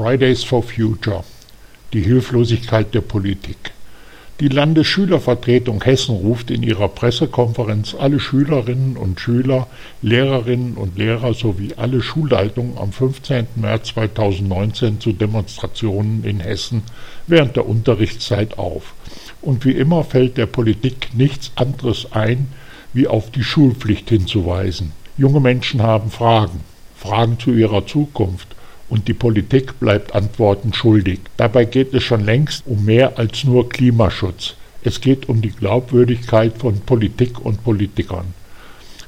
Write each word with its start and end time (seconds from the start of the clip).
Fridays 0.00 0.42
for 0.42 0.62
Future. 0.62 1.24
Die 1.92 2.00
Hilflosigkeit 2.00 2.94
der 2.94 3.02
Politik. 3.02 3.72
Die 4.40 4.48
Landesschülervertretung 4.48 5.84
Hessen 5.84 6.14
ruft 6.14 6.50
in 6.50 6.62
ihrer 6.62 6.88
Pressekonferenz 6.88 7.94
alle 7.94 8.18
Schülerinnen 8.18 8.96
und 8.96 9.20
Schüler, 9.20 9.66
Lehrerinnen 10.00 10.78
und 10.78 10.96
Lehrer 10.96 11.34
sowie 11.34 11.74
alle 11.76 12.00
Schulleitungen 12.00 12.78
am 12.78 12.92
15. 12.92 13.48
März 13.56 13.88
2019 13.88 15.00
zu 15.00 15.12
Demonstrationen 15.12 16.24
in 16.24 16.40
Hessen 16.40 16.82
während 17.26 17.56
der 17.56 17.68
Unterrichtszeit 17.68 18.58
auf. 18.58 18.94
Und 19.42 19.66
wie 19.66 19.72
immer 19.72 20.02
fällt 20.02 20.38
der 20.38 20.46
Politik 20.46 21.10
nichts 21.12 21.52
anderes 21.56 22.12
ein, 22.12 22.48
wie 22.94 23.06
auf 23.06 23.30
die 23.30 23.44
Schulpflicht 23.44 24.08
hinzuweisen. 24.08 24.92
Junge 25.18 25.40
Menschen 25.40 25.82
haben 25.82 26.10
Fragen, 26.10 26.60
Fragen 26.96 27.38
zu 27.38 27.50
ihrer 27.50 27.86
Zukunft, 27.86 28.56
und 28.90 29.08
die 29.08 29.14
Politik 29.14 29.80
bleibt 29.80 30.14
Antworten 30.14 30.74
schuldig. 30.74 31.20
Dabei 31.36 31.64
geht 31.64 31.94
es 31.94 32.02
schon 32.02 32.24
längst 32.24 32.64
um 32.66 32.84
mehr 32.84 33.18
als 33.18 33.44
nur 33.44 33.68
Klimaschutz. 33.68 34.56
Es 34.82 35.00
geht 35.00 35.28
um 35.28 35.40
die 35.40 35.50
Glaubwürdigkeit 35.50 36.58
von 36.58 36.80
Politik 36.80 37.44
und 37.44 37.64
Politikern. 37.64 38.34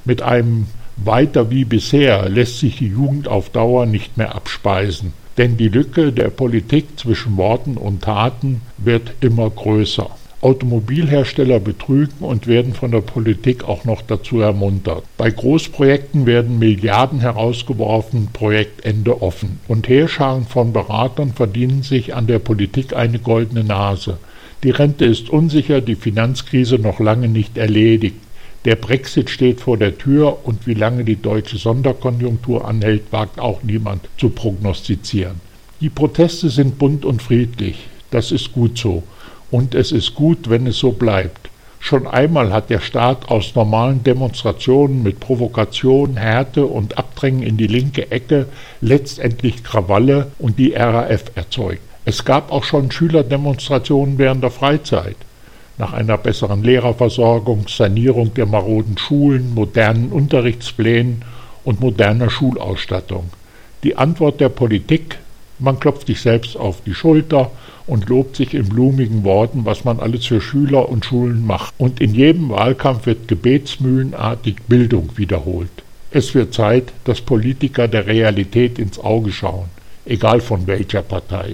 Mit 0.04 0.22
einem 0.22 0.66
weiter 0.96 1.50
wie 1.50 1.64
bisher 1.64 2.28
lässt 2.28 2.58
sich 2.58 2.76
die 2.76 2.88
Jugend 2.88 3.28
auf 3.28 3.50
Dauer 3.50 3.86
nicht 3.86 4.16
mehr 4.16 4.34
abspeisen, 4.34 5.12
denn 5.38 5.56
die 5.56 5.68
Lücke 5.68 6.12
der 6.12 6.30
Politik 6.30 6.98
zwischen 6.98 7.36
Worten 7.36 7.76
und 7.76 8.02
Taten 8.02 8.60
wird 8.78 9.14
immer 9.20 9.50
größer. 9.50 10.10
Automobilhersteller 10.42 11.60
betrügen 11.60 12.18
und 12.20 12.48
werden 12.48 12.74
von 12.74 12.90
der 12.90 13.00
Politik 13.00 13.64
auch 13.64 13.84
noch 13.84 14.02
dazu 14.02 14.40
ermuntert. 14.40 15.04
Bei 15.16 15.30
Großprojekten 15.30 16.26
werden 16.26 16.58
Milliarden 16.58 17.20
herausgeworfen, 17.20 18.28
Projektende 18.32 19.22
offen. 19.22 19.60
Und 19.68 19.88
Heerscharen 19.88 20.44
von 20.44 20.72
Beratern 20.72 21.32
verdienen 21.32 21.84
sich 21.84 22.14
an 22.14 22.26
der 22.26 22.40
Politik 22.40 22.94
eine 22.94 23.20
goldene 23.20 23.62
Nase. 23.62 24.18
Die 24.64 24.70
Rente 24.70 25.04
ist 25.04 25.30
unsicher, 25.30 25.80
die 25.80 25.94
Finanzkrise 25.96 26.76
noch 26.76 26.98
lange 26.98 27.28
nicht 27.28 27.56
erledigt. 27.56 28.16
Der 28.64 28.76
Brexit 28.76 29.30
steht 29.30 29.60
vor 29.60 29.76
der 29.76 29.98
Tür 29.98 30.38
und 30.44 30.66
wie 30.66 30.74
lange 30.74 31.04
die 31.04 31.20
deutsche 31.20 31.58
Sonderkonjunktur 31.58 32.66
anhält, 32.66 33.12
wagt 33.12 33.40
auch 33.40 33.62
niemand 33.62 34.08
zu 34.18 34.30
prognostizieren. 34.30 35.40
Die 35.80 35.88
Proteste 35.88 36.48
sind 36.48 36.78
bunt 36.78 37.04
und 37.04 37.22
friedlich. 37.22 37.88
Das 38.10 38.30
ist 38.30 38.52
gut 38.52 38.78
so. 38.78 39.02
Und 39.52 39.74
es 39.74 39.92
ist 39.92 40.14
gut, 40.14 40.48
wenn 40.48 40.66
es 40.66 40.78
so 40.78 40.92
bleibt. 40.92 41.50
Schon 41.78 42.06
einmal 42.06 42.54
hat 42.54 42.70
der 42.70 42.80
Staat 42.80 43.28
aus 43.28 43.54
normalen 43.54 44.02
Demonstrationen 44.02 45.02
mit 45.02 45.20
Provokation, 45.20 46.16
Härte 46.16 46.64
und 46.64 46.96
Abdrängen 46.96 47.42
in 47.42 47.58
die 47.58 47.66
linke 47.66 48.10
Ecke 48.10 48.46
letztendlich 48.80 49.62
Krawalle 49.62 50.32
und 50.38 50.58
die 50.58 50.72
RAF 50.72 51.24
erzeugt. 51.34 51.82
Es 52.06 52.24
gab 52.24 52.50
auch 52.50 52.64
schon 52.64 52.90
Schülerdemonstrationen 52.90 54.16
während 54.16 54.42
der 54.42 54.50
Freizeit. 54.50 55.16
Nach 55.76 55.92
einer 55.92 56.16
besseren 56.16 56.62
Lehrerversorgung, 56.62 57.68
Sanierung 57.68 58.32
der 58.32 58.46
maroden 58.46 58.96
Schulen, 58.96 59.52
modernen 59.54 60.12
Unterrichtsplänen 60.12 61.26
und 61.62 61.80
moderner 61.80 62.30
Schulausstattung. 62.30 63.28
Die 63.82 63.96
Antwort 63.96 64.40
der 64.40 64.48
Politik 64.48 65.18
man 65.62 65.80
klopft 65.80 66.06
sich 66.06 66.20
selbst 66.20 66.56
auf 66.56 66.82
die 66.84 66.94
Schulter 66.94 67.50
und 67.86 68.08
lobt 68.08 68.36
sich 68.36 68.54
in 68.54 68.68
blumigen 68.68 69.24
Worten, 69.24 69.64
was 69.64 69.84
man 69.84 70.00
alles 70.00 70.26
für 70.26 70.40
Schüler 70.40 70.88
und 70.88 71.04
Schulen 71.04 71.46
macht. 71.46 71.74
Und 71.78 72.00
in 72.00 72.14
jedem 72.14 72.50
Wahlkampf 72.50 73.06
wird 73.06 73.28
gebetsmühlenartig 73.28 74.56
Bildung 74.68 75.10
wiederholt. 75.16 75.70
Es 76.10 76.34
wird 76.34 76.54
Zeit, 76.54 76.92
dass 77.04 77.20
Politiker 77.20 77.88
der 77.88 78.06
Realität 78.06 78.78
ins 78.78 78.98
Auge 78.98 79.32
schauen, 79.32 79.68
egal 80.04 80.40
von 80.40 80.66
welcher 80.66 81.02
Partei. 81.02 81.50